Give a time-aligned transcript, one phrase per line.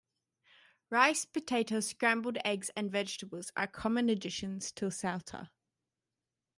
[0.89, 5.51] Rice, potatoes, scrambled eggs, and vegetables are common additions to saltah.